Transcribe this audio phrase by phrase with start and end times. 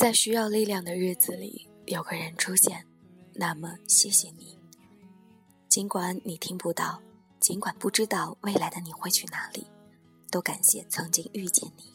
[0.00, 2.86] 在需要力量的日子里，有个人出现，
[3.34, 4.58] 那么谢谢你。
[5.68, 7.02] 尽管你听不到，
[7.38, 9.66] 尽管不知道未来的你会去哪里，
[10.30, 11.92] 都感谢曾经遇见你。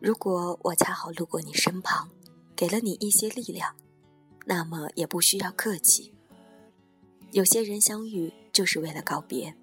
[0.00, 2.10] 如果我恰好路过你身旁，
[2.56, 3.76] 给了你一些力量，
[4.44, 6.12] 那么也不需要客气。
[7.30, 9.54] 有些人相遇就是为了告别，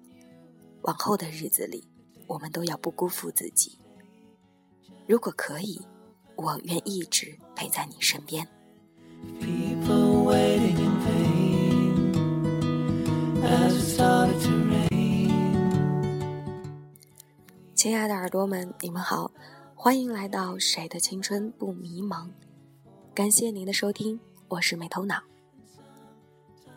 [0.80, 1.86] 往后的日子里，
[2.26, 3.76] 我们都要不辜负自己。
[5.06, 5.78] 如果可以。
[6.36, 8.46] 我愿一直陪在你身边。
[17.74, 19.30] 亲爱的耳朵们，你们好，
[19.74, 22.26] 欢迎来到《谁的青春不迷茫》。
[23.12, 25.20] 感谢您的收听，我是没头脑。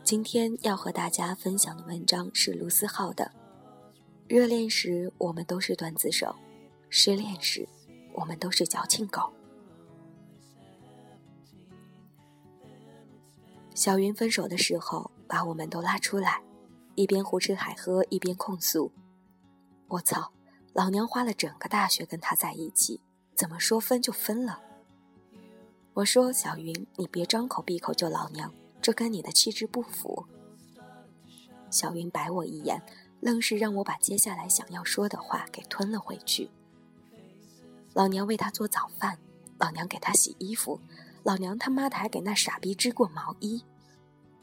[0.03, 3.31] 今天要和大家分享的文章是卢思浩的
[4.28, 6.36] 《热恋时我们都是段子手，
[6.90, 7.67] 失恋时
[8.14, 9.22] 我们都是矫情狗》。
[13.76, 16.42] 小云分手的时候，把我们都拉出来，
[16.95, 18.90] 一边胡吃海喝，一边控诉
[19.90, 20.31] ：“我操，
[20.72, 23.02] 老娘花了整个大学跟他在一起，
[23.36, 24.62] 怎么说分就分了？”
[25.94, 28.50] 我说：“小云，你别张口闭口就老娘，
[28.81, 30.26] 这跟你的气质不符。”
[31.70, 32.81] 小云白我一眼，
[33.20, 36.50] 愣是让我把接下来想要说的话给吞了回去。
[37.94, 39.20] 老娘为他做早饭，
[39.59, 40.80] 老娘给他洗衣服。
[41.26, 43.66] 老娘他妈的还给那傻逼织过毛衣，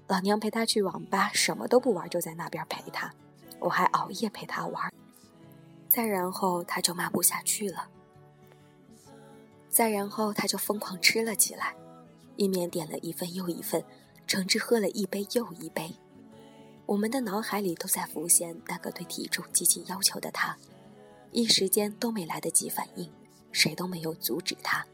[0.09, 3.15] 老娘陪他去网吧，什么都不玩，就在那边陪他，
[3.61, 4.93] 我还熬夜陪他玩。
[5.89, 7.89] 再然后他就骂不下去了，
[9.69, 11.73] 再然后他就疯狂吃了起来，
[12.35, 13.85] 一面点了一份又一份，
[14.27, 15.95] 橙汁喝了一杯又一杯。
[16.87, 20.59] 我们的脑海里都在浮现那个对体重极其要求的他，
[21.31, 23.09] 一时间都没来得及反应，
[23.53, 24.85] 谁都没有阻止他。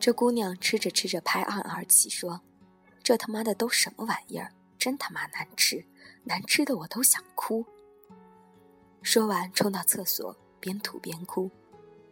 [0.00, 2.40] 这姑娘吃着吃着拍案而起，说
[3.02, 4.52] ：“这他妈的都什么玩意儿？
[4.78, 5.84] 真他妈难吃，
[6.24, 7.66] 难吃的我都想哭。”
[9.02, 11.50] 说完，冲到厕所，边吐边哭。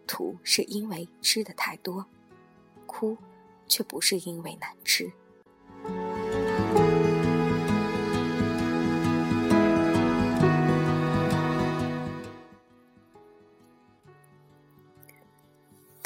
[0.07, 2.05] 吐是因为吃的太多，
[2.87, 3.17] 哭
[3.67, 5.13] 却不是因为难吃。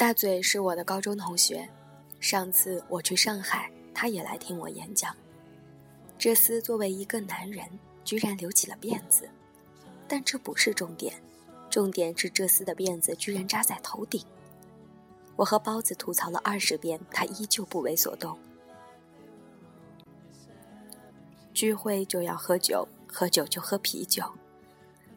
[0.01, 1.69] 大嘴是我的高中同学，
[2.19, 5.15] 上次我去上海，他也来听我演讲。
[6.17, 7.63] 这厮作为一个男人，
[8.03, 9.29] 居然留起了辫子，
[10.07, 11.13] 但这不是重点，
[11.69, 14.25] 重点是这厮的辫子居然扎在头顶。
[15.35, 18.35] 我和包子吐槽了二十遍，他依旧不为所动。
[21.53, 24.23] 聚会就要喝酒，喝酒就喝啤酒。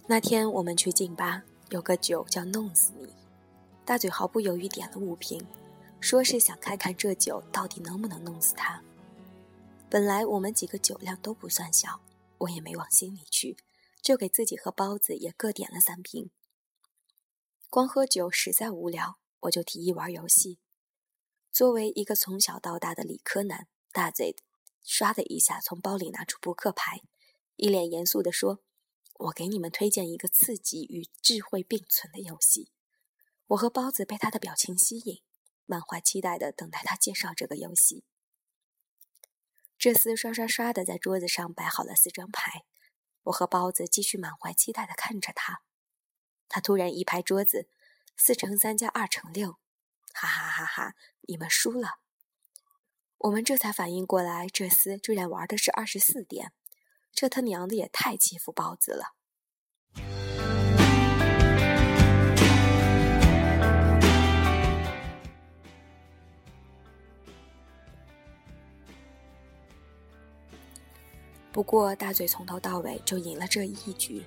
[0.07, 3.09] 那天我们去劲吧，有个酒叫“弄死你”。
[3.85, 5.47] 大嘴毫不犹豫点了五瓶，
[6.01, 8.83] 说是想看看这酒到底能不能弄死他。
[9.91, 12.01] 本来我们几个酒量都不算小，
[12.39, 13.59] 我也没往心里去，
[14.03, 16.31] 就给自己和包子也各点了三瓶。
[17.69, 20.59] 光喝酒实在无聊，我就提议玩游戏。
[21.53, 24.35] 作为一个从小到大的理科男，大嘴
[24.85, 27.03] 唰的一下从包里拿出扑克牌，
[27.57, 28.61] 一脸严肃地说
[29.29, 32.71] ：“我给你们推荐一个刺激与智慧并存的游戏。”
[33.49, 35.23] 我和包子被他的表情吸引，
[35.67, 38.05] 满怀期待的等待他介绍这个游戏。
[39.79, 42.65] 这厮刷刷刷的在桌子上摆好了四张牌，
[43.25, 45.61] 我和包子继续满怀期待的看着他。
[46.49, 47.69] 他突然一拍桌子
[48.17, 49.59] ：“四乘三加二乘六！”
[50.15, 50.95] 哈哈哈哈！
[51.23, 51.99] 你们输了。
[53.19, 56.53] 我们这才反应过来，这厮居然玩的是二十四点，
[57.13, 59.15] 这他娘的也太欺负包子了。
[71.55, 74.25] 不过大嘴从头到尾就赢了这一局，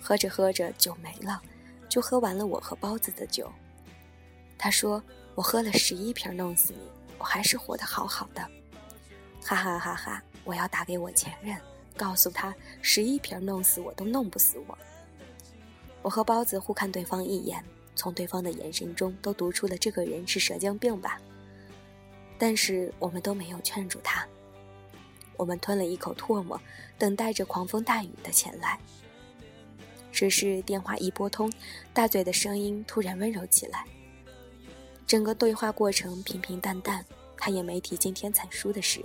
[0.00, 1.42] 喝着喝着酒没了，
[1.88, 3.50] 就喝完了我和包子的酒。
[4.56, 5.02] 他说
[5.34, 6.78] ：“我喝了十一瓶，弄死你，
[7.18, 8.40] 我还是活得好好的。”
[9.44, 10.22] 哈哈哈哈！
[10.44, 11.58] 我要打给我前任，
[11.96, 14.78] 告诉他十一瓶弄死我都弄不死我。
[16.00, 17.60] 我和包子互看对方一眼，
[17.96, 21.20] 从对方的眼神中都读出了这个人是蛇精病吧。
[22.38, 24.24] 但是我们都没有劝住他。
[25.38, 26.60] 我们吞了一口唾沫，
[26.98, 28.78] 等待着狂风大雨的前来。
[30.12, 31.50] 只是电话一拨通，
[31.94, 33.86] 大嘴的声音突然温柔起来。
[35.06, 37.02] 整个对话过程平平淡淡，
[37.36, 39.02] 他也没提今天惨输的事，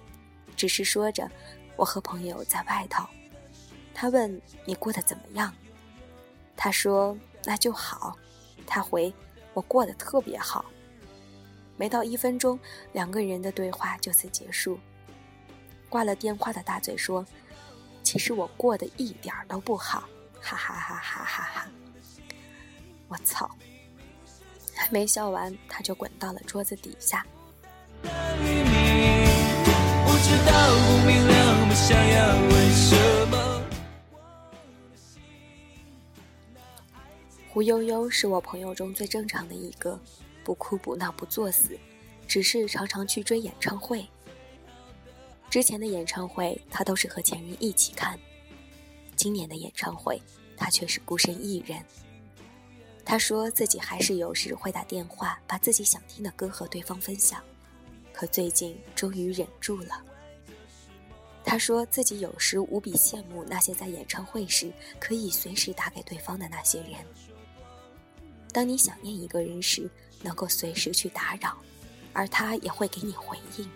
[0.58, 1.30] 只是说着
[1.78, 3.06] 我和朋友在外头。
[3.94, 5.54] 他问你过得怎么样？
[6.58, 7.16] 他说
[7.46, 8.18] 那就好。
[8.66, 9.14] 他回
[9.54, 10.66] 我过得特别好。
[11.78, 12.58] 没到一分钟，
[12.92, 14.80] 两个人的对话就此结束。
[15.94, 17.24] 挂了电话的大嘴说
[18.02, 20.10] ：“其实我过得一点都不好，
[20.42, 21.68] 哈哈哈哈哈哈！”
[23.08, 23.48] 我操！
[24.74, 27.24] 还没笑完，他就滚到了桌子底下。
[37.52, 40.00] 胡悠悠是我朋友中最正常的一个，
[40.44, 41.78] 不哭不闹不作死，
[42.28, 44.04] 只是常常去追演唱会。
[45.54, 48.20] 之前的演唱会他都是和前任一起看，
[49.16, 50.20] 今年的演唱会
[50.58, 51.80] 他却是孤身一人。
[53.06, 57.40] 他说自己还是有时会打电话把自己想听的歌和对方分享，
[58.12, 60.04] 可最近终于忍住了。
[61.46, 66.94] 他说自己有时无比羡慕那些在演唱会时可以随时打给对方的那些人。
[68.52, 69.88] 当你想念一个人时，
[70.24, 71.56] 能够随时去打扰，
[72.12, 73.70] 而他也会给你回应，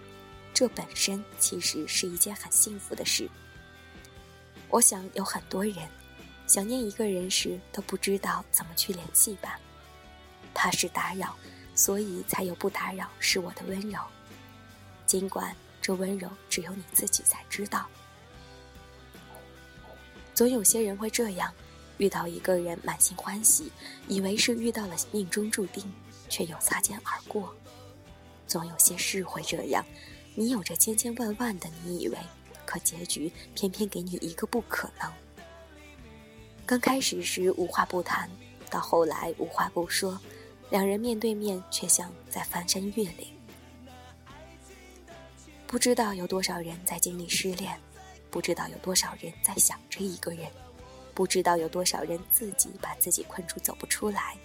[0.58, 3.30] 这本身其实是一件很幸福的事。
[4.70, 5.76] 我想有很多人
[6.48, 9.60] 想念一个人时都不知道怎么去联系吧，
[10.56, 11.36] 怕是打扰，
[11.76, 14.00] 所以才有不打扰是我的温柔。
[15.06, 17.88] 尽管这温柔只有你自己才知道，
[20.34, 21.54] 总有些人会这样。
[22.00, 23.72] 遇到一个人满心欢喜，
[24.08, 25.84] 以为是遇到了命中注定，
[26.30, 27.56] 却又擦肩而过。
[28.48, 29.86] 总有些事会这样，
[30.40, 32.18] 你有着千千万万的你以为，
[32.64, 35.12] 可结局偏偏给你一个不可能。
[36.64, 38.30] 刚开始时无话不谈，
[38.70, 40.22] 到后来无话不说，
[40.70, 43.34] 两人面对面却像在翻山越岭。
[45.66, 47.76] 不知道有多少人在经历失恋，
[48.30, 50.46] 不知道有多少人在想着一个人。
[51.16, 54.38] 不知道有多少人自己把自己困住走不出来。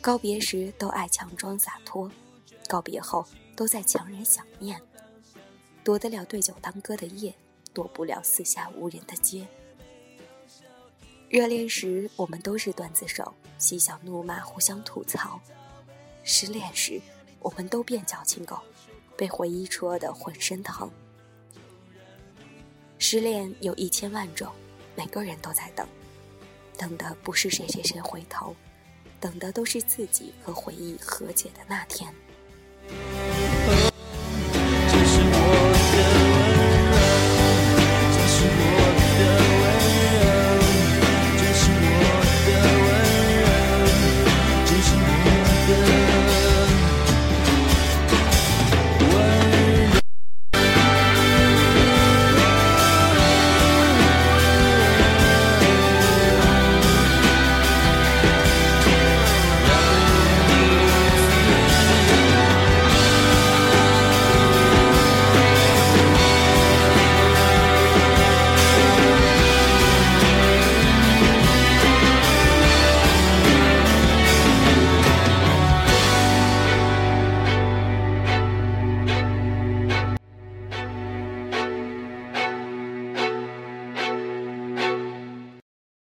[0.00, 2.10] 告别时都爱强装洒脱，
[2.66, 3.22] 告别后
[3.60, 4.80] 都在强忍想念。
[5.84, 7.34] 躲得了对酒当歌的夜，
[7.74, 9.46] 躲不了四下无人的街。
[11.28, 15.38] 热恋时我们都是段子手，嬉笑怒骂，互相吐槽；
[16.24, 16.98] 失恋时
[17.38, 18.58] 我们都变矫情狗，
[19.14, 20.90] 被回忆戳得浑身疼。
[22.98, 24.50] 失恋有一千万种。
[24.96, 25.86] 每个人都在等，
[26.78, 28.56] 等的不是谁谁谁回头，
[29.20, 32.10] 等的都是自己和回忆和解的那天。